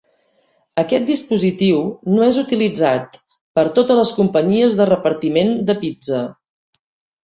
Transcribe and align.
Aquest 0.83 1.05
dispositiu 1.09 1.83
no 2.15 2.25
és 2.31 2.41
utilitzat 2.43 3.21
per 3.59 3.69
totes 3.79 4.03
les 4.03 4.17
companyies 4.19 4.83
de 4.83 4.93
repartiment 4.97 5.57
de 5.71 5.81
pizza. 5.87 6.29